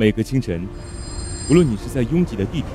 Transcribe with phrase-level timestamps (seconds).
[0.00, 0.66] 每个清晨，
[1.50, 2.68] 无论你是在拥挤的地铁，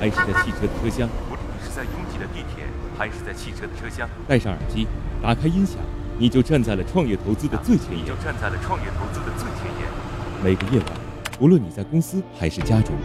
[0.00, 2.64] 还是在汽车的车厢，无论你是在拥挤的地铁，
[2.98, 4.88] 还是在汽车的车厢，戴上耳机，
[5.22, 5.76] 打开音响，
[6.18, 8.02] 你就站在了创业投资的最前沿。
[8.02, 9.86] 你就站在了创业投资的最前沿。
[10.42, 10.98] 每个夜晚，
[11.38, 12.96] 无论你在公司还是家中，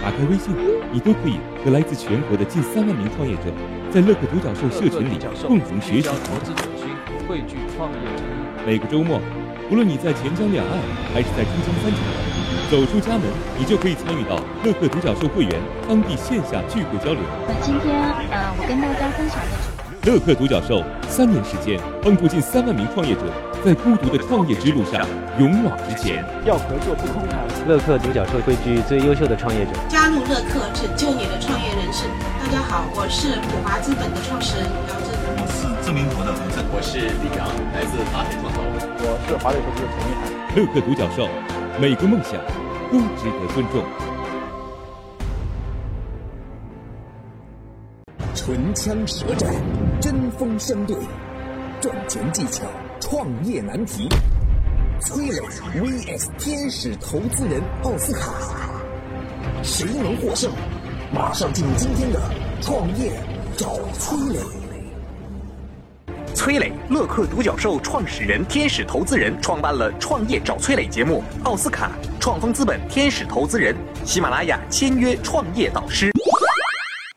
[0.00, 0.56] 打开微信，
[0.90, 3.52] 你都可以和来自全国的近三万名创业者，
[3.92, 6.88] 在乐客独角兽社群里共同学习投资者心，
[7.28, 8.24] 汇聚创业者。
[8.64, 9.20] 每个周末，
[9.70, 10.80] 无论你在钱江两岸
[11.12, 11.98] 还是在珠江三角，
[12.70, 13.22] 走出家门，
[13.58, 15.56] 你就可以参与到乐客独角兽会员
[15.88, 17.22] 当地线下聚会交流。
[17.48, 17.96] 那今天，
[18.28, 19.72] 呃，我跟大家分享的是
[20.04, 23.24] 乐客独角兽三年时间，帮助近三万名创业者
[23.64, 25.00] 在孤独的创业之路上
[25.40, 26.20] 勇往直前。
[26.44, 27.40] 要合作不空谈。
[27.64, 32.04] 乐客独角兽汇聚最优秀的创业者，加入乐客，拯救你的创业人生。
[32.36, 35.08] 大家好，我是普华资本的创始人姚振。
[35.40, 38.60] 我是知名博的何正，我是李阳，来自华海创投。
[38.60, 40.28] 我是华磊投资的陈一涵。
[40.52, 41.28] 乐客独角兽，
[41.80, 42.32] 每个梦想
[42.90, 43.84] 都值得尊重。
[48.34, 49.54] 唇枪舌战，
[50.00, 50.96] 针锋相对，
[51.80, 52.64] 赚钱技巧，
[52.98, 54.08] 创业难题。
[55.00, 58.32] 崔磊 vs 天使投资人奥斯卡，
[59.62, 60.50] 谁能获胜？
[61.14, 62.20] 马上进入今天的
[62.60, 63.12] 创业
[63.56, 64.57] 找崔磊。
[66.38, 71.20] 崔磊，乐客独角兽创始人、天使投资人，创办了《创业找崔磊》节目。
[71.42, 76.12] 奥斯卡，创丰资本天使投资人，喜马拉雅签约创业导师。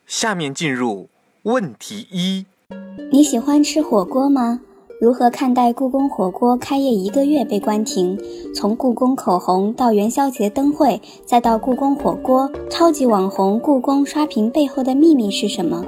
[0.07, 1.07] 下面进入
[1.43, 2.47] 问题一：
[3.11, 4.61] 你喜欢吃火锅吗？
[4.99, 8.19] 如何看待故宫火锅开业一个月被关停？
[8.55, 15.85] 从故宫口红到元宵节灯会，再到故宫火锅，超级网红故宫刷屏背后的秘密是什么？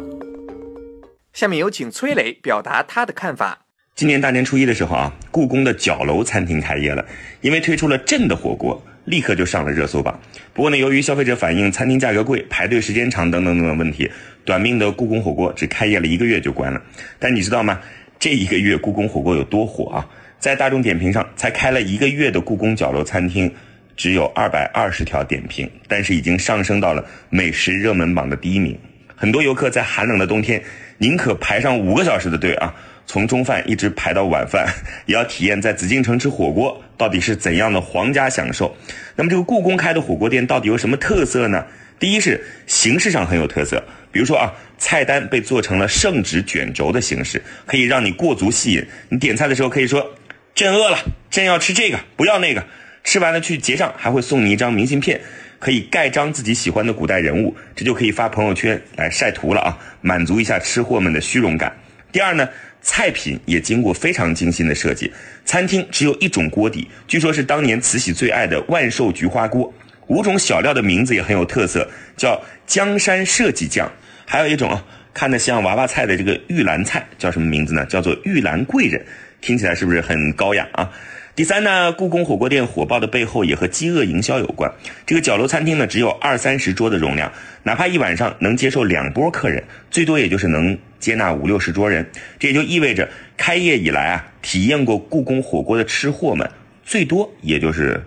[1.34, 3.66] 下面有请崔磊表达他的看法。
[3.96, 7.04] 今年大年初一的时候啊，故宫的角楼餐厅开业了，
[7.42, 10.20] 因为推出了朕的火锅，立刻就上了热搜榜。
[10.54, 14.10] 不过呢，由于消费者反映餐厅价格贵、排队时间长等等等等问题，
[14.46, 16.80] 短命的故宫火锅只开业了一个月就关了。
[17.18, 17.80] 但你知道吗？
[18.20, 20.08] 这一个月故宫火锅有多火啊？
[20.38, 23.52] 在大众点评上，才开了一个月的故宫角楼餐厅，
[23.98, 28.78] 只有二百二十条点评，但是已经上升到了美食热门榜的第一名。
[29.16, 30.64] 很多游客在寒冷的冬天，
[30.98, 32.74] 宁可排上五个小时的队啊，
[33.06, 34.68] 从中饭一直排到晚饭，
[35.06, 38.76] 也要体验在紫禁城吃火锅到底是怎样的皇家享受。
[39.16, 41.66] 那么这个故宫开的火锅店到底有什么特色呢？
[42.00, 44.54] 第一是形式上很有特色，比如说啊。
[44.80, 48.86] 菜单被做成了圣旨卷轴的形式，可以让你过足吸引。
[49.08, 50.14] 你点菜的时候可以说
[50.54, 50.98] ：“朕饿了，
[51.32, 52.66] 朕要吃这个，不要那个。”
[53.06, 55.22] 吃完了去结账，还会送你一张明信片，
[55.64, 61.74] 可以盖章自己喜欢的古代人物，这就可以发朋友圈来晒图了啊，满足一下吃货们的虚荣感。
[62.12, 62.50] 第二呢，
[62.82, 65.10] 菜品也经过非常精心的设计。
[65.46, 69.74] 餐厅只有一种锅底，据说是当年慈禧最爱的万寿菊花锅。
[70.08, 72.38] 五种小料的名字也很有特色，叫
[72.68, 73.90] 江山社稷酱。
[74.26, 77.86] 还有一种啊，看着像娃娃菜的这个玉兰菜叫什么名字呢？
[77.86, 79.02] 叫做玉兰贵人，
[79.40, 80.92] 听起来是不是很高雅啊？
[81.36, 84.72] 第三呢，故宫火锅店火爆的背后也和饥饿营销有关。
[85.04, 87.34] 这个角楼餐厅呢，只有二三十桌的容量，
[87.64, 92.08] 哪怕一晚上能接受两波客人，最多也就是能接纳五六十桌人。
[92.38, 96.48] 这也就意味着，开业以来啊，体验过故宫火锅的吃货们，
[96.84, 98.04] 最多也就是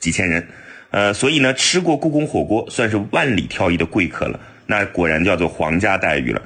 [0.00, 0.44] 几千人。
[0.90, 4.40] 呃，所以呢，吃过故宫火锅算是万里挑一的贵客了。
[4.66, 6.42] 那果然叫做皇家待遇了。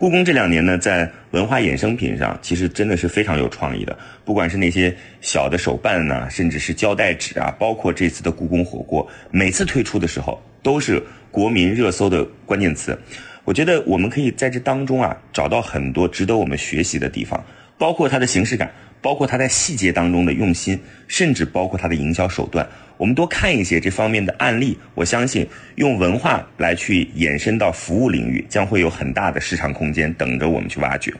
[0.00, 3.94] 故宫这两年呢，在文化衍生品上，其实真的是非常有创意的。
[4.24, 12.98] 不管是那些小的手办呐，甚至是胶带纸啊，包括这次的故宫火锅，每次推出的时候都是国民热搜的关键词。
[13.44, 17.44] 我觉得我们可以在这当中啊，找到很多值得我们学习的地方，
[17.76, 18.72] 包括它的形式感。
[19.02, 20.78] 包括他在细节当中的用心，
[21.08, 24.78] 甚至包括他的营销手段，我们多看一些这方面的案例。
[24.94, 31.14] 我相信用文化来去延伸到服务领域，将会有很大的市场空间等着我们去挖掘。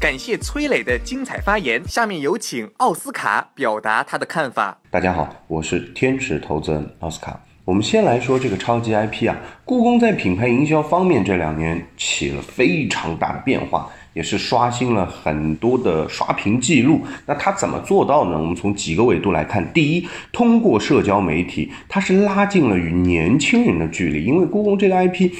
[0.00, 4.76] 感谢崔磊的精彩发言，下面有请奥斯卡表达他的看法。
[4.90, 7.38] 大家好，我是天使投资人奥斯卡。
[7.64, 13.88] 我们先来说这个超级 IP 啊，故宫在品牌营销方面这两年起了非常大的变化。
[14.12, 17.02] 也是刷新了很多的刷屏记录。
[17.26, 18.38] 那它怎么做到呢？
[18.38, 19.72] 我们从几个维度来看。
[19.72, 24.24] 第一，通过社交媒体，它是拉近了与年轻人的距离。
[24.24, 25.30] 因为故宫这个 IP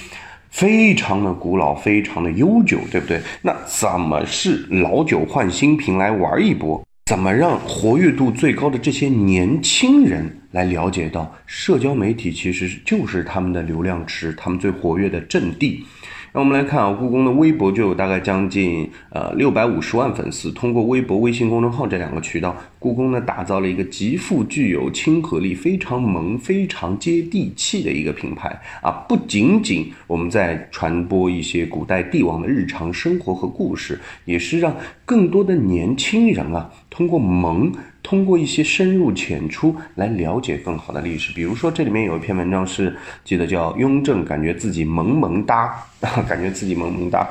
[0.51, 3.21] 非常的古老，非常的悠久，对不对？
[3.43, 6.83] 那怎么是老酒换新瓶来玩一波？
[7.07, 15.85] 怎么让活跃度最高的这些年轻人来了解到，社交媒体其实就是他们的流量池，他们最活跃的阵地？
[16.33, 20.53] 那我们来看啊，故宫的微博就有大概将近呃六百五十万粉丝。
[20.53, 28.93] 通过微博、微信公众号这两个渠道，故宫呢打造了一个极富具有亲和力、非常萌、非常接地气的一个品牌啊！
[29.09, 37.73] 不仅仅我们在传播一些古代帝王的日常生活和故事，也是让更多的年轻人啊通过萌。
[38.11, 42.93] 通过一些深入浅出来了解更好的历史，比如说这里面有一篇文章是
[43.25, 45.73] 记得叫雍正感觉自己萌萌哒，
[46.29, 47.25] 感觉自己萌萌哒，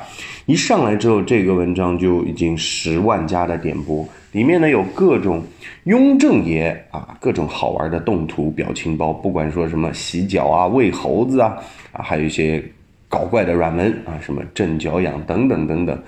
[0.46, 5.44] 一上来之后这个文章就已经十万加的点播，里面呢有各种
[5.84, 11.58] 雍正爷啊各种好玩的动图表情包，不管说什么洗脚啊、喂猴子啊
[11.92, 12.64] 啊，还有一些
[13.10, 16.00] 搞怪的软文啊，什么镇脚痒等等等等。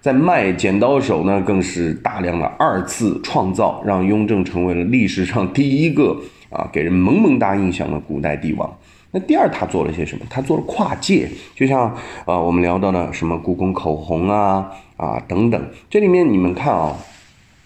[0.00, 6.16] 在卖剪刀手呢，更是大量的二次创造，让雍正成为了历史上第一个
[6.50, 8.70] 啊给人萌萌哒印象的古代帝王。
[9.10, 10.24] 那第二，他做了些什么？
[10.30, 11.92] 他做了跨界，就像
[12.26, 16.94] 啊我们聊到的什么故宫口红啊啊等等，这里面你们看啊。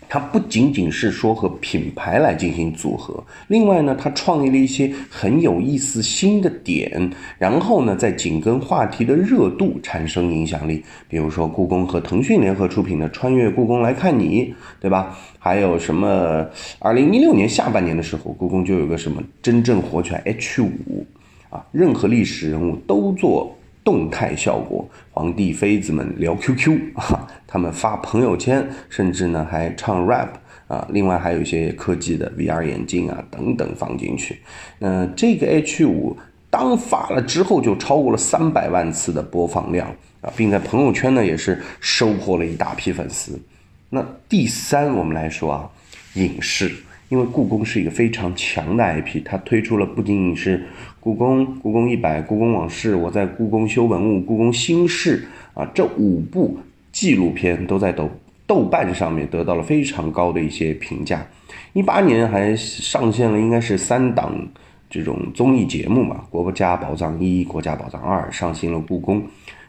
[0.08, 10.84] 它不仅仅是说和品牌来进行组合，另外呢，它创立了一些很有意思新的点，然后呢，在紧跟话题的热度产生影响力。
[11.08, 14.44] 比如说，故宫和腾讯联合出品的《穿越故宫来看你》，
[14.80, 15.18] 对吧？
[15.38, 16.46] 还有什么？
[16.78, 21.06] 二零一六年下半年的时候，故宫就有个什么真正火起来 H 五
[21.50, 23.56] 啊，任何历史人物都做。
[23.84, 30.30] 动态效果，皇帝妃子们聊 QQ 啊， 他们发朋友圈，甚至呢还唱 rap
[30.66, 34.40] 啊，另外还有一些科技的 VR 眼镜啊等等放进去。
[34.78, 36.16] 那这个 H 五
[36.48, 39.88] 当发了之后，就超过了三百万次的播放量
[40.22, 43.38] 啊，并在朋友圈呢也是收获了一大批粉丝。
[43.90, 45.70] 那第三，我们来说啊，
[46.14, 46.72] 影视，
[47.10, 50.64] 因为故宫是一个非常强的 IP，它推出了不仅仅是。
[51.04, 56.58] 故宫、故宫一百、故宫往事，我在故宫修文物、故宫新事啊，这五部
[56.92, 58.08] 纪录片都在抖
[58.46, 61.26] 豆瓣上面得到了非常高的一些评价。
[61.74, 64.34] 一八年还上线了，应该是三档
[64.88, 69.22] 这种综艺节目嘛，《国家宝藏一》《国家宝藏二》上新了故宫，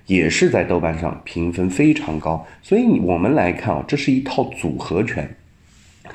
[0.05, 2.45] 也是在豆瓣上评分非常高。
[2.61, 5.29] 所以我们来看啊，这是一套组合拳。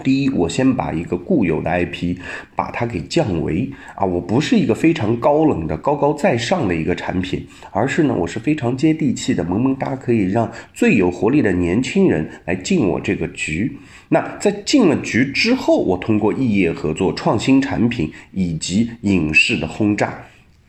[0.02, 2.16] 第一，我先把一个固有的 IP
[2.56, 13.78] 把它给降维啊，我不是一个非常高冷的高高在上的一个产品，而是呢，我是非常接地气的萌萌哒，可以让最有活力的年轻人来进我这个局。
[14.08, 20.18] 那在进了局之后，我通过异业合作、创新产品以及影视的轰炸，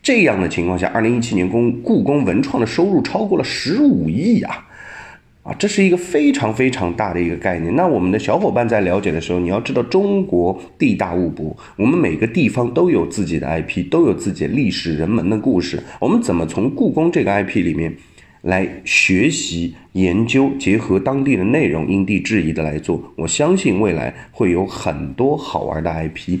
[0.02, 4.68] 这样的情况下，二零一七年公故宫文创的收入超过了十五亿啊。
[5.42, 7.74] 啊，这是一个非常非常大的一个概念。
[7.74, 15.82] 那我们的小伙伴在了解的时候，你要知道，中国地大物博，我们每个地方都有自己的 IP，都有自己的历史人文的故事。
[16.00, 17.92] 我们怎么从故宫这个 IP 里面
[18.42, 23.12] 来学习、研究，结合当地的内容，因地制宜的来做？
[23.16, 26.38] 我相信未来会有很多好玩的 IP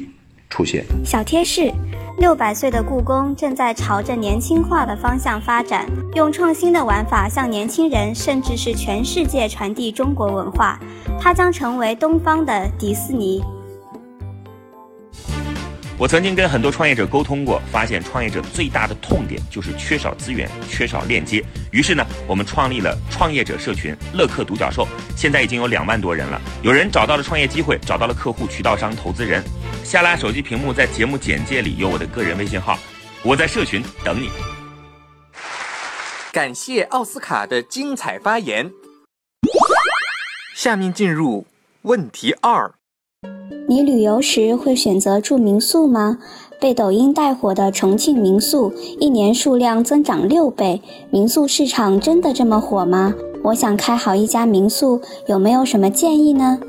[0.52, 0.84] 出现。
[1.02, 1.72] 小贴士。
[2.18, 10.78] 六百岁的故宫正在朝着年轻化的方向发展，用创新的玩法向年轻人，甚至是全世界传递中国文化。
[11.18, 13.42] 它将成为东方的迪士尼。
[16.02, 21.44] 我曾经跟很多创业者沟通过，发现创业者最大的痛点就是缺少资源、缺少链接。
[21.70, 24.84] 于是呢，我们创立了创业者社群“乐客独角兽”，
[25.16, 26.42] 现在已经有两万多人了。
[26.60, 29.44] 有人找到了创业机会，找到了客户、渠道商、投资人。
[29.84, 32.76] 下拉手机屏幕，在节目简介里有我的个人微信号，
[33.22, 34.28] 我在社群等你。
[36.32, 38.72] 感谢奥斯卡的精彩发言。
[40.56, 41.46] 下面进入
[41.82, 42.74] 问题二。
[43.72, 46.18] 你旅游时会选择住民宿吗？
[46.60, 53.14] 被抖音带火的重庆民宿，一年数量增长六倍，民宿市场真的这么火吗？
[53.44, 56.60] 我想开好一家民宿，有没有什么建议呢？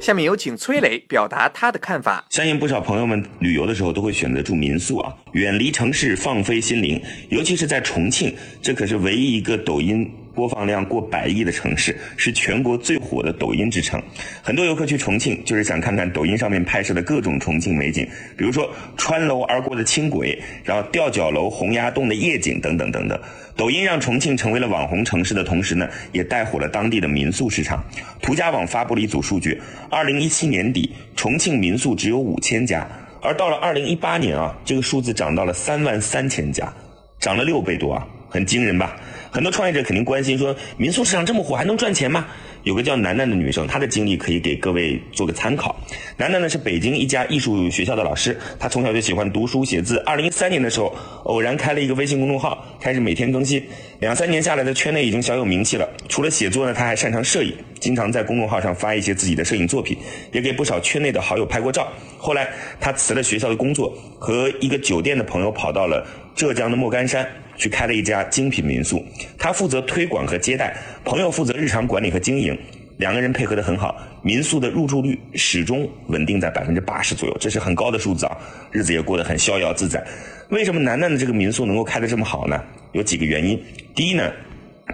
[0.00, 2.26] 下面有请崔磊表达他的看法。
[2.30, 10.10] 相信不少朋友们旅游的时候都会选择住民宿啊，远离城市，放飞心灵，尤其是在重庆，这可是唯一一个抖音。
[10.38, 14.00] 播放量过百亿的城市，是全国最火的抖音之城。
[14.40, 23.20] 很多游客去重庆，就是想看看抖音上面拍摄的各种重庆美景，比如说穿楼而过的轻轨，然后吊脚楼、洪崖洞的夜景等等等等。
[23.56, 27.84] 抖音让重庆成为了网红城市的同时呢，也带火了当地的民宿市场。
[28.22, 32.86] 途家网发布了一组数据：二零一七年底，重庆民宿只有五千家，
[33.20, 36.72] 而到了二零一八年啊，这个数字涨到了三万三千家，
[37.18, 38.96] 涨了六倍多啊，很惊人吧？
[39.30, 42.26] 很多创业者肯定关心说，民宿市场这么火，还能赚钱吗？
[42.64, 45.76] 有个叫楠楠的女生，她的经历可以给各位做个参考。
[46.16, 49.98] 楠楠呢是北京一家艺术学校的老师，她从小就喜欢读书写字。
[49.98, 50.94] 二零一三年的时候，
[51.24, 53.62] 偶然开了一个微信公众号，开始每天更新。
[54.00, 55.88] 两三年下来，的圈内已经小有名气了。
[56.08, 59.96] 除了写作呢，她还擅长摄影，经常在公众号上发一些自己的摄影作品，
[60.32, 61.86] 也给不少圈内的好友拍过照。
[62.18, 62.48] 后来，
[62.80, 66.04] 她辞了学校的工作，和一个酒店的朋友跑到了
[66.34, 67.26] 浙江的莫干山。
[67.58, 69.04] 去开了一家精品民宿，
[69.36, 70.74] 他负责推广和接待，
[71.04, 72.56] 朋友负责日常管理和经营，
[72.98, 78.38] 两个人配合得很好，民宿的入住率始终稳定在百分之八十左右，这是很高的数字啊，
[78.70, 80.02] 日子也过得很逍遥自在。
[80.50, 82.62] 为什么楠楠的这个民宿能够开得这么好呢？
[82.92, 83.62] 有几个原因。
[83.94, 84.32] 第一呢，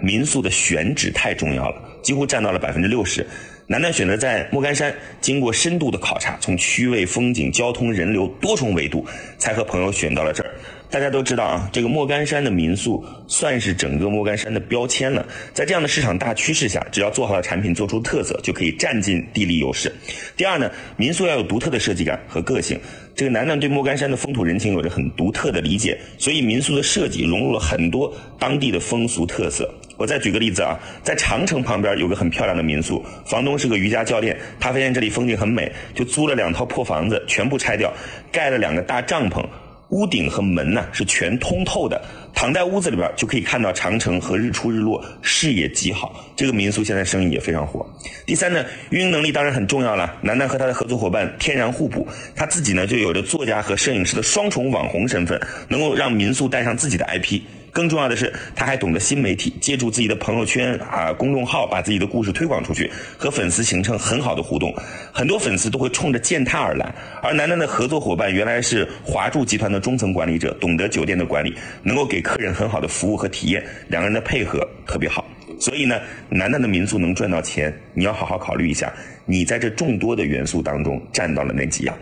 [0.01, 3.25] 民宿的选址太重要了，几乎占到了百分之六十。
[3.67, 9.03] 楠楠选择在莫干山，经过深度的考察，从区位、风景、交通、人流多重维度，
[9.39, 10.51] 才和朋友选到了这儿。
[10.87, 15.25] 大家都知道啊，这个莫干山的民宿算是整个莫干山的标签了。
[15.51, 19.91] 在这样的市场大趋势下，只要做好了产品，做出特色，就可以占尽地利优势。
[20.37, 22.79] 第二呢，民宿要有独特的设计感和个性。
[23.15, 29.67] 这个楠楠对莫干山的风土人情有着很独特的理解，所以民宿的设计融入了很多当地的风俗特色。
[29.97, 37.93] 我再举个例子啊，在长城旁边有个很漂亮的民宿，房东是个瑜伽教练，他发现这里风景很美，就租了两套破房子，全部拆掉，
[38.31, 39.43] 盖了两个大帐篷。
[39.89, 42.01] 屋顶和门呢是全通透的，
[42.33, 46.25] 躺在屋子里边就可以看到长城和日出日落，视野极好。
[46.35, 47.85] 这个民宿现在生意也非常火。
[48.25, 50.11] 第三呢，运营能力当然很重要了。
[50.21, 57.41] 楠楠和他的合作伙伴天然互补，他自己呢就有着作家和摄影师的双重网红身份，能够让民宿带上自己的 IP。
[57.75, 64.73] 更重要的是，他还懂得新媒体，借助自己的朋友圈啊、公众号，把自己的故事推广出去，和粉丝形成很好的互动。
[65.11, 66.95] 很多粉丝都会冲着见他而来。
[67.21, 71.53] 而楠楠的合作伙伴原来是华住集团的中层管理者，懂得酒店的管理，
[71.83, 75.25] 能够给客人很好的服务和体验，两个人的配合特别好。
[75.59, 78.89] 所以呢，楠楠的民宿能赚到钱，你要好好考虑一下，
[79.25, 81.97] 你在这众多的元素当中占到了哪几样？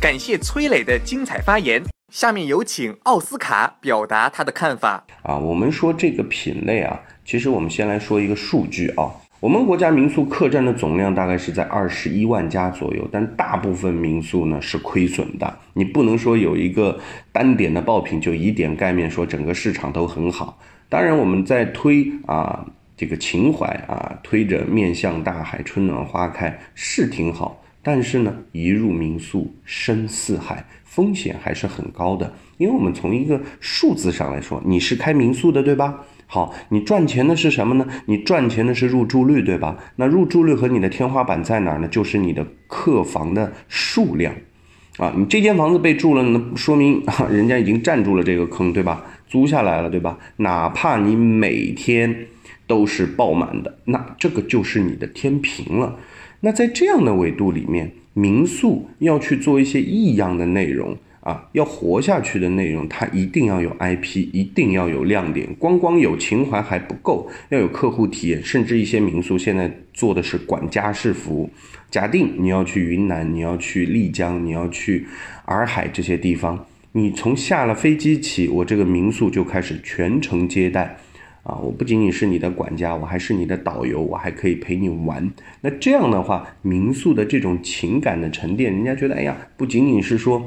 [0.00, 1.82] 感谢崔磊的精彩发言。
[2.14, 5.36] 下面有请奥斯卡表达他的看法啊。
[5.36, 9.10] 我们说这个品类啊，其实我们先来说一个数据啊。
[9.40, 15.58] 我们国家民宿客栈的总量大概是在二十一万家左右，但大部分民宿呢是亏损的。
[15.72, 17.00] 你不能说有一个
[17.32, 20.60] 单点的爆品就以点盖面说整个市场都很好。
[20.88, 22.64] 当然我们在推啊
[22.96, 27.60] 这个情怀啊，推着面向大海，春暖花开是挺好。
[27.82, 30.64] 但是呢，一入民宿深似海，
[30.94, 32.32] 风险还是很高的。
[32.58, 36.00] 因为我们从一个数字上来说，你是开民宿的，对吧？
[36.26, 37.86] 好，你赚钱的是什么呢？
[38.06, 39.76] 你赚钱的是入住率，对吧？
[39.96, 41.88] 那入住率和你的天花板在哪儿呢？
[41.88, 44.34] 就是你的客房的数量，
[44.98, 49.04] 啊，你这间房子被住了，那说明啊， 人家已经占住了这个坑，对吧？
[49.26, 50.18] 租下来了，对吧？
[50.36, 52.26] 哪怕你每天
[52.66, 55.98] 都是爆满的，那这个就是你的天平了。
[56.40, 65.48] 那在这样的维度里面，民宿要去做一些异样的内容啊，要活下去的内容，它一定要有 IP，一定要有亮点。
[65.58, 68.42] 光光有情怀还不够，要有客户体验。
[68.42, 71.50] 甚至一些民宿现在做的是管家式服务。
[71.90, 75.06] 假定你要去云南，你要去丽江，你要去
[75.46, 80.96] 洱海这些地方，你从下了飞机起，我这个民宿就开始全程接待。
[81.44, 85.30] 啊，我不仅仅是你的管家，我还是你的导游，我还可以陪你玩。
[85.60, 90.42] 那这样的话，民宿的这种情感的沉淀，人家觉得，哎呀，不仅仅是说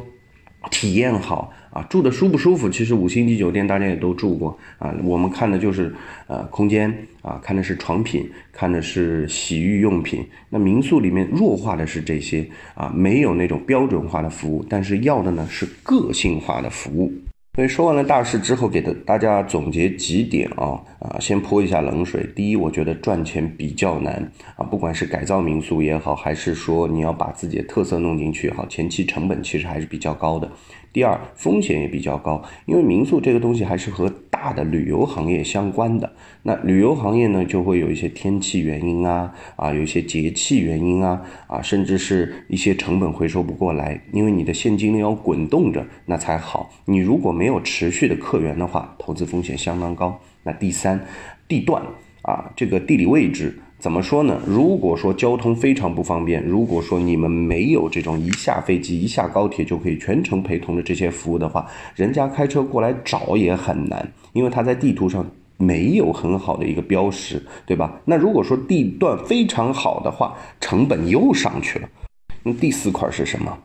[0.71, 2.67] 体验好啊，住的舒不舒服？
[2.67, 5.93] 其实五星级酒店大家也都住过啊，我们看的就是
[6.25, 10.25] 呃空间啊，看的是床品，看的是洗浴用品。
[10.49, 17.13] 那民宿里面弱化的是这些啊，没有那种标准化的服务，但是要的呢是个性化的服务。
[17.57, 22.23] 所以说完了大事之后，给的大家总结几点啊啊，先泼一下冷水。
[22.35, 30.47] 第一，我觉得赚钱比较难啊，不管是改造民宿也好，还是说你要把自己的特色弄进去也好，前期成本其实还是比较高的。
[30.93, 34.07] 第二，风险也比较高，因为民宿这个东西还是和
[34.41, 36.13] 大的旅游行业相关的。
[36.43, 46.71] 那旅游行业呢，就会有一些天气原因啊，啊，有一些节气原因啊，啊，甚至是一些成本回收不过来，因为你的现金流要滚动着，那才好。
[46.85, 50.19] 你如果没有持续的客源的话，投资风险相当高。
[50.43, 51.03] 那第三，
[51.47, 51.83] 地段
[52.21, 53.59] 啊，这个地理位置。
[53.79, 54.41] 怎么说呢？
[54.47, 65.23] 如果说交通非常不方便，如果说你们没有这种一下飞机、一下高铁就可以全程陪同的这些服务的话，人家开车过来找也很难，因为他在地图上
[65.57, 68.01] 没有很好的一个标识，对吧？
[68.05, 71.87] 那如果说地段非常好的话，成本又上去了。
[72.41, 73.55] 那第四块是什么？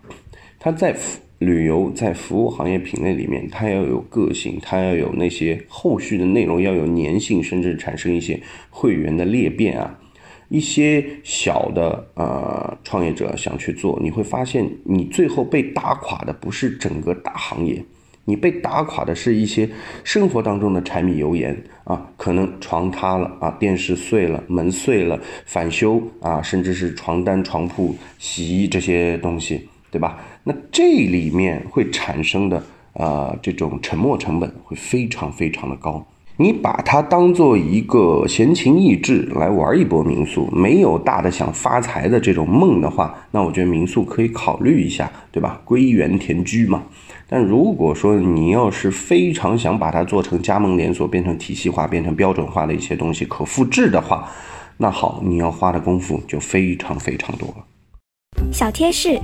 [0.61, 0.95] 它在
[1.39, 8.39] 旅游在服务行业品类里面，它要有个性，它要有那些后续的内容要有粘性，甚至产生一些
[8.69, 9.99] 会员的裂变啊。
[10.53, 17.83] 一些小的呃创业者想去做，你会发现你最后被打垮的不是整个大行业，
[18.27, 19.67] 你被打垮的是一些
[20.05, 30.19] 生活当中的柴米油盐啊，可能床塌了啊，电视碎了，门碎了，返修啊，甚至是床单、床铺、洗衣这些东西，对吧？
[30.45, 36.07] 那这里面会产生的呃这种沉没成本会非常非常的高。
[36.39, 45.61] 你把它当做一个闲情逸致来玩一波民宿，没有大的想发财的这种梦的话，那我觉得民宿可以考虑一下，对吧？
[45.65, 46.83] 归园田居嘛。
[47.29, 54.29] 但如果说你要是非常想把它做成加盟连锁，变成体系化、变成标准化的一些东西，可复制的话，
[54.79, 57.65] 那好，你要花的功夫就非常非常多了。
[58.51, 59.21] 小贴士。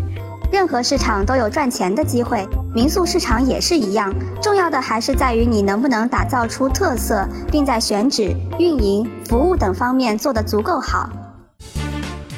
[0.50, 4.12] 任何市场都有赚钱的机会，民宿市场也是一样。
[4.40, 11.10] 重要的还是在于你能不能打造出特色，并在选址、运营、服务等方面做得足够好。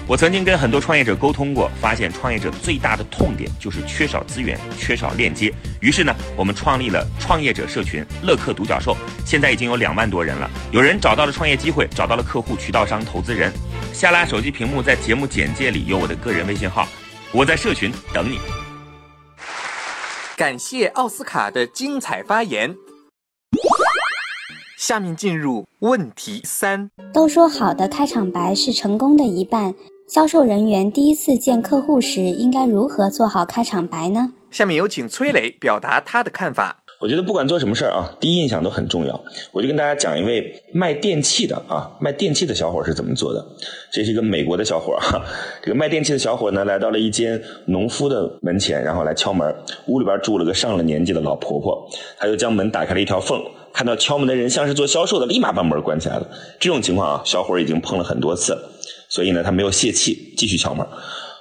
[0.09, 5.55] 我曾经跟很多创业者沟通过，发现创业者最大的痛点就是缺少资源、缺少链接。
[5.79, 10.51] 于是呢，我们创立了创业者社群“乐客独角兽”，现在已经有两万多人了。
[10.73, 13.53] 有人找到了创业机会，找到了客户、渠道商、投资人。
[13.93, 16.89] 下拉手机屏幕，在节目简介里有我的个人微信号。
[17.33, 18.41] 我在社群等你。
[20.37, 22.75] 感谢奥斯卡的精彩发言。
[24.77, 26.91] 下面进入问题三。
[27.13, 29.73] 都说好的开场白是成功的一半，
[30.09, 34.33] 销售人员第一次见客户时应该如何做好开场白呢？
[34.51, 36.80] 下面有请崔磊表达他的看法。
[37.01, 39.25] 我觉得不管做什么事儿啊，第一印象都很重要。
[39.53, 43.43] 我就跟大家讲一位卖电器的啊，卖电器的小伙是怎么做的。
[43.91, 45.25] 这是一个美国的小伙儿哈，
[45.63, 49.51] 这个卖电器的小伙呢，来到了一间农夫的门前，然后来敲门。
[49.87, 51.89] 屋里边住了个上了年纪的老婆婆，
[52.19, 53.43] 他就将门打开了一条缝，
[53.73, 56.29] 看到敲门的人像是做销售的，立马把门关起来了。
[56.59, 58.71] 这种情况啊，小伙已经碰了很多次了，
[59.09, 60.87] 所以呢，他没有泄气，继续敲门。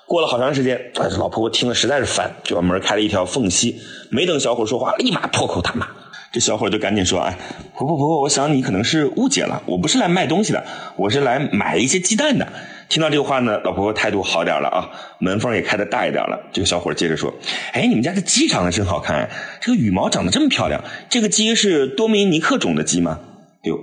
[0.10, 3.80] 过了好长时间，这老婆婆听了实在是烦，就把门开了一条缝隙。
[4.10, 5.88] 没等小伙说话，立马破口大骂。
[6.32, 7.38] 这小伙就赶紧说：“哎，
[7.76, 12.52] 婆婆婆婆，我想你可能是误解了，我不是来卖东西的，我是来买一些鸡蛋的。”
[12.90, 14.90] 听到这个话呢，老婆婆态度好点了啊，
[15.20, 16.50] 门缝也开的大一点了。
[16.52, 17.32] 这个小伙接着说
[17.74, 19.30] ：“哎，你们家的鸡长得真好看，
[19.62, 23.20] 这个羽毛长得这么漂亮，这个鸡是多米尼克种的鸡吗？”
[23.62, 23.80] 哎呦，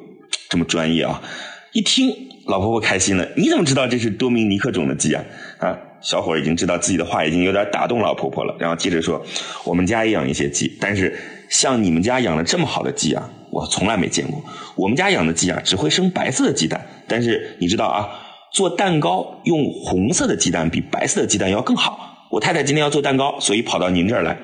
[0.50, 1.22] 这么专业啊！
[1.70, 2.12] 一听，
[2.46, 3.28] 老婆婆开心了。
[3.36, 5.22] 你怎么知道这是多米尼克种的鸡啊？
[5.60, 5.78] 啊？
[6.00, 9.24] 小伙已经知道自己的话已经有点打动老婆婆了，然后接着说
[9.64, 14.42] ：“我们家也养一些鸡，但是像你们家养了这么好的鸡啊，我从来没见过。
[14.76, 18.08] 我们家养的鸡啊，只会生白色的鸡蛋，但是你知道啊，
[18.52, 22.05] 做蛋糕用红色的鸡蛋比白色的鸡蛋要更好。
[22.36, 24.36] 我太太今天要做蛋糕，所以跑到您这儿来。”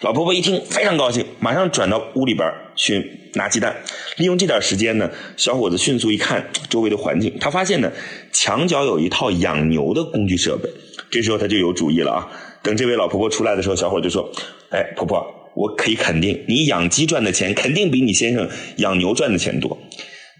[0.00, 3.76] 老婆婆一听非常高兴，马上转到屋里边去拿鸡蛋。
[4.16, 7.92] 利用这点时间呢，小伙子迅速一看周围的环境，他发现呢
[8.32, 10.70] 墙角有一套养牛的工具设备。
[11.10, 12.28] 这时候他就有主意了啊！
[12.62, 14.32] 等这位老婆婆出来的时候，小伙就说
[14.72, 19.78] ：“哎，婆婆，我可以肯定，你养鸡赚的钱肯定比你先生养牛赚的钱多。”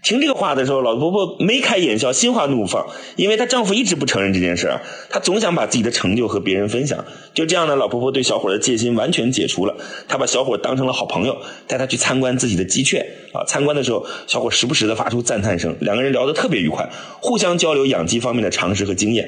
[0.05, 7.03] 听这个话的时候，老婆婆眉开眼笑，心花怒放，因为她丈夫一直不承认这件事儿，她总想把自己的成就和别人分享。
[7.33, 9.75] 就这样呢，老婆婆对小伙的戒心完全解除了，
[10.07, 13.43] 她把小伙当成了好朋友，带他去参观自己的鸡圈啊。
[13.47, 16.87] 参观的时候，小伙时不时的发出赞叹声，两个人聊得特别愉快，
[17.19, 19.27] 互相交流养鸡方面的常识和经验。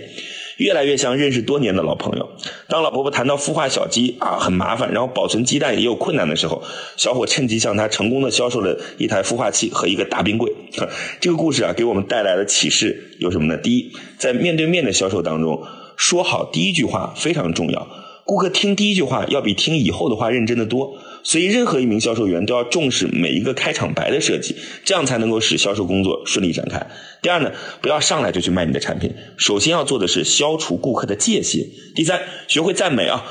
[0.58, 2.30] 越来越像认识多年的老朋友。
[2.68, 6.62] 当老婆婆谈到孵化小鸡啊很麻烦，然后保存鸡蛋也有困难的时候，
[6.98, 10.52] 小伙趁机向她成功的销售了一台孵化器和一个大冰柜。
[11.22, 13.58] 这个故事啊给我们带来的启示有什么呢？
[13.58, 15.64] 第一，在面对面的销售当中，
[15.96, 17.88] 说好第一句话非常重要。
[18.26, 20.98] 顾客听第一句话要比听以后的话认真的多。
[21.24, 26.88] 所以，任何一名销售员都要重视每一个开场白的设计，这样才能够使销售工作顺利展开。
[27.22, 27.52] 第二呢，
[27.82, 31.70] 不要上来就去卖你的产品，首先要做的是消除顾客的戒心。
[31.96, 33.26] 第三，学会赞美啊，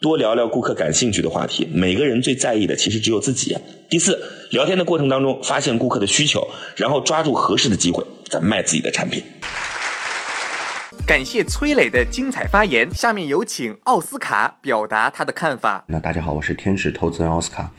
[0.00, 1.66] 多聊聊顾客感兴趣的话题。
[1.72, 3.56] 每个人最在意的其实只有自己。
[3.88, 4.20] 第四，
[4.50, 9.22] 聊天的过程当中发现顾客的需求，然后抓住合适的机会再卖自己的产品。
[11.08, 12.86] 感谢崔磊的精彩发言。
[12.92, 15.82] 下面有请奥斯卡表达他的看法。
[15.86, 17.72] 那大家好，我是天使投资人奥斯卡。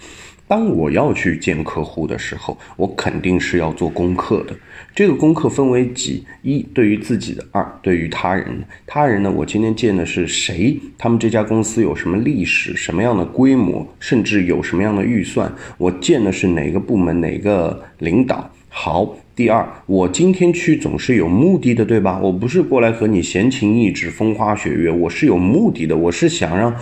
[0.47, 4.55] 当我要去见客户的时候，我肯定是要做功课的。
[4.95, 8.63] 这个功课分为几：一，对于自己的；二，对于他人。
[8.87, 10.79] 他人呢，我今天见的是谁？
[10.97, 12.75] 他们这家公司有什么历史？
[12.75, 13.87] 什么样的规模？
[13.99, 15.53] 甚至有什么样的预算？
[15.77, 17.21] 我见的是哪个部门？
[17.21, 18.49] 哪个领导？
[18.69, 19.15] 好。
[19.39, 22.19] 第二，我今天去总是有目的的，对吧？
[22.21, 26.75] 我不是过来和你闲情逸致、风花雪月，我是有目的的，我是想让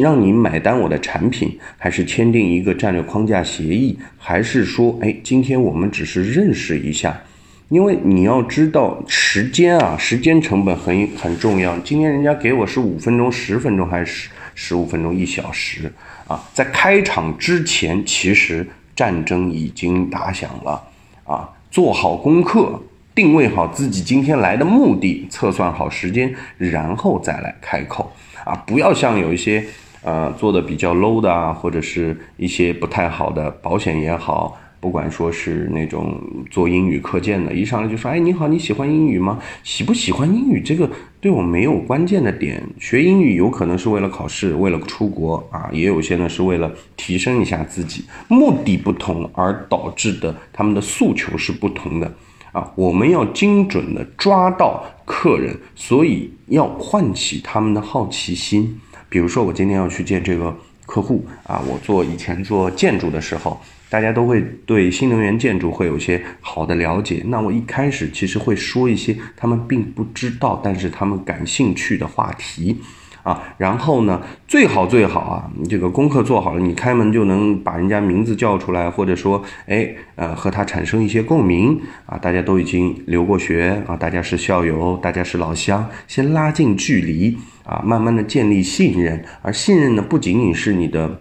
[0.00, 7.20] 让你买单我的产品，还是签订一个战略框架协议，还是说，哎，今天我们只是认识一下？
[7.68, 11.76] 因为你要知道时间啊，时间成本很很重要。
[11.80, 15.92] 今天人家给我是五分钟、十分钟，还是十五分钟、一小时
[16.28, 16.48] 啊？
[16.54, 20.80] 在开场之前，其实战争已经打响了
[21.24, 21.50] 啊！
[21.70, 22.80] 做好功课，
[23.14, 28.12] 定位好自己今天来的目的，测算好时间，然后再来开口
[28.44, 28.54] 啊！
[28.66, 29.64] 不要像有一些
[30.02, 34.56] 呃做的比较 low 的啊，或者是一些不太好的保险也好。
[34.80, 39.40] 不管说是那种做英语课件的，一上来就说：“哎，你好，你喜欢英语吗？
[39.64, 40.60] 喜不喜欢英语？
[40.60, 40.88] 这个
[41.20, 42.62] 对我没有关键的点。
[42.78, 48.04] 学英语有可能是为了考试，为了出国啊，也有些呢是为了提升一下自己。
[48.28, 52.12] 目的不同而导致的，他们的诉求是不同的
[52.52, 52.72] 啊。
[52.76, 58.80] 我们要精准的抓到客人，所以要唤起他们的好奇心。
[59.08, 63.60] 比如说，我今天要去见这个客户啊，我做以前做建筑的时候。
[63.90, 67.22] 大家都会对新能源建筑会有一些好的了解。
[67.28, 72.76] 那我一开始其实会说一些他们并不知道，但是他们感兴趣的话题
[73.22, 73.42] 啊。
[73.56, 82.18] 然后呢，最好最好啊，你这个功课做好了，你开门就能把人家名字叫出来，或者说，哎，呃，和他产生一些共鸣啊。
[82.18, 89.24] 大家都已经留过学啊，大家是校友，大家是老乡，先拉近距离啊，慢慢的建立信任。
[89.40, 91.20] 而信任呢，不仅仅是你的。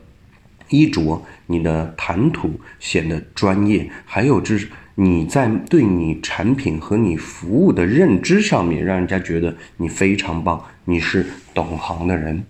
[0.70, 12.44] 衣着，你的谈吐显得专业，还有就是你在对你产品和你服务的认知上面，让人家觉得你非常棒，你是懂行的人。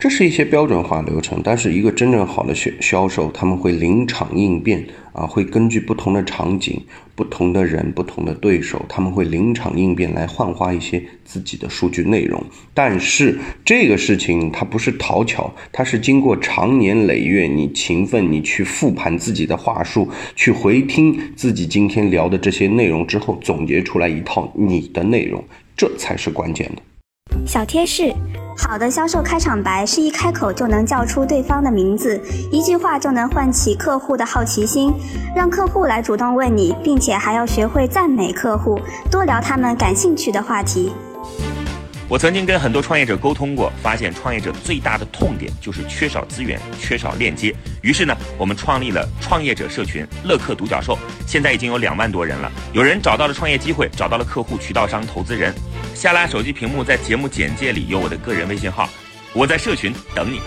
[0.00, 6.80] 这是一些标准化流程，但是一个真正好的销销售，他们会临场应变啊，会根据不同的场景、
[7.16, 12.40] 不同的人、不同的对手，他们会临场应变来幻化一些自己的数据内容。
[12.72, 25.42] 但是这个事情它不是讨巧，它是经过长年累月，你勤奋，你去复盘自己的话术，去回听自己今天聊的这些内容之后，总结出来一套你的内容，
[25.76, 26.82] 这才是关键的。
[27.44, 28.14] 小贴士：
[28.60, 34.92] 好的销售开场白是一开口就能叫出对方的名字，一句话就能唤起客户的好奇心，
[35.34, 38.78] 让客户来主动问你，并且还要学会赞美客户，
[39.10, 40.92] 多聊他们感兴趣的话题。
[42.08, 47.54] 我曾经跟很多创业者沟通过，发现创业者最大的痛点就是缺少资源、缺少链接。
[47.80, 52.50] 于是呢，我们创立了创业者社群“乐客独角兽”，现在已经有两万多人了。
[52.72, 55.54] 有人找到了创业机会，找到了客户、渠道商、投资人。
[55.98, 58.88] 下拉手机屏幕，在节目简介里有我的个人微信号，
[59.32, 60.40] 我在社群等你。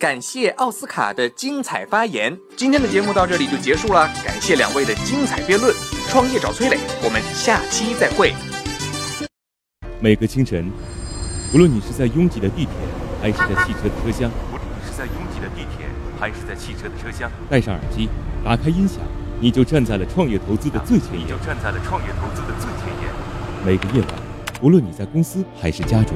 [0.00, 4.06] 感谢奥斯卡的精彩发言，今天的节目到这里就结束了。
[4.24, 5.74] 感谢两位的精彩辩论，
[6.08, 8.32] 创业找崔磊，我们下期再会。
[10.00, 10.72] 每个清晨，
[11.52, 12.72] 无论你是在拥挤的地铁，
[13.20, 15.84] 还是在汽车的车厢，无论你是在拥挤的地铁，
[16.18, 18.08] 还是在汽车的车厢，戴上耳机，
[18.42, 19.00] 打开音响，
[19.38, 21.20] 你就站在了创业投资的最前沿。
[21.20, 22.73] 你就站在了创业投资的最前沿。
[23.64, 24.08] 每个夜晚，
[24.60, 26.12] 无论你在公司还是家中，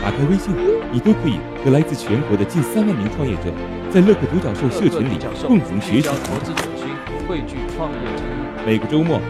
[0.00, 0.54] 打开微信，
[0.90, 3.52] 你都可以和来自全国的近三万名创业者，
[3.92, 6.88] 在乐客独角兽社群里共同学习投资者心，
[7.28, 8.24] 汇聚创业者。
[8.64, 9.20] 每个周末，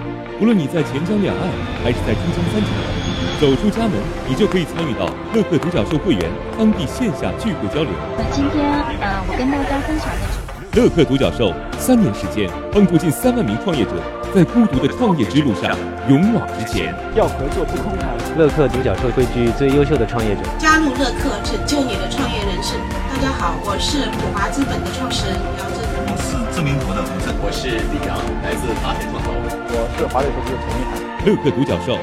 [0.40, 1.50] 无论你在钱江两岸，
[1.82, 2.94] 还是在珠江三角洲。
[3.40, 7.90] 走出家门，你就可以参与到乐客独角兽会员当地线下聚会交流。
[8.16, 8.64] 那今天，
[9.00, 13.90] 呃，我跟大家分享的是乐客独角兽三年时间，帮助近三万名创业者
[14.34, 15.74] 在孤独的创业之路上
[16.08, 16.94] 勇往直前。
[17.14, 18.08] 要合作不空谈。
[18.36, 22.76] 乐客独角兽汇聚最优秀的创业者，加入乐客，拯救你的创业人生。
[23.08, 25.80] 大家好，我是普华资本的创始人姚振。
[26.04, 27.34] 我是知名博的吴振。
[27.40, 29.32] 我是李阳，来自华海创投。
[29.32, 30.92] 我是华磊投资的陈一涵。
[31.24, 31.98] 乐客独角兽。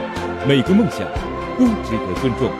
[0.47, 1.07] 每个梦想
[1.57, 2.51] 都值得尊重。